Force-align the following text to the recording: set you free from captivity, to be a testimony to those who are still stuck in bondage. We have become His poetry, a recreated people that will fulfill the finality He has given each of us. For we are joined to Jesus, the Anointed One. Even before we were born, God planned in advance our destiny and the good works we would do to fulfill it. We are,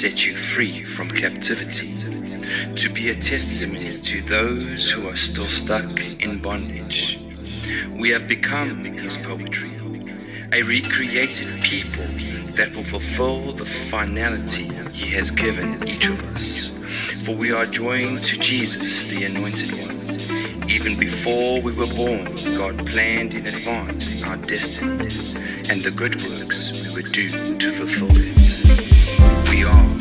set 0.00 0.26
you 0.26 0.36
free 0.36 0.84
from 0.84 1.10
captivity, 1.10 1.96
to 2.76 2.90
be 2.90 3.08
a 3.08 3.14
testimony 3.14 3.94
to 3.96 4.20
those 4.24 4.90
who 4.90 5.08
are 5.08 5.16
still 5.16 5.46
stuck 5.46 5.98
in 6.20 6.38
bondage. 6.42 7.18
We 7.98 8.10
have 8.10 8.28
become 8.28 8.84
His 8.84 9.16
poetry, 9.16 9.72
a 10.52 10.62
recreated 10.62 11.62
people 11.62 12.04
that 12.56 12.74
will 12.76 12.84
fulfill 12.84 13.52
the 13.52 13.64
finality 13.64 14.68
He 14.92 15.14
has 15.14 15.30
given 15.30 15.88
each 15.88 16.08
of 16.08 16.22
us. 16.34 16.72
For 17.24 17.34
we 17.34 17.52
are 17.52 17.64
joined 17.64 18.22
to 18.24 18.36
Jesus, 18.36 19.04
the 19.04 19.24
Anointed 19.24 19.72
One. 19.80 20.68
Even 20.68 20.98
before 20.98 21.62
we 21.62 21.74
were 21.74 21.90
born, 21.96 22.26
God 22.58 22.76
planned 22.86 23.32
in 23.32 23.46
advance 23.46 24.22
our 24.26 24.36
destiny 24.36 25.08
and 25.72 25.80
the 25.80 25.94
good 25.96 26.16
works 26.16 26.84
we 26.84 27.02
would 27.02 27.12
do 27.12 27.28
to 27.56 27.72
fulfill 27.72 28.14
it. 28.14 28.35
We 29.56 29.64
are, 29.64 29.95